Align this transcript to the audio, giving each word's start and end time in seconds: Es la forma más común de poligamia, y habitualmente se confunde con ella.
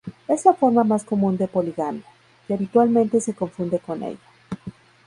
Es 0.27 0.45
la 0.45 0.53
forma 0.55 0.83
más 0.83 1.03
común 1.03 1.37
de 1.37 1.47
poligamia, 1.47 2.01
y 2.49 2.53
habitualmente 2.53 3.21
se 3.21 3.35
confunde 3.35 3.77
con 3.77 4.01
ella. 4.01 4.17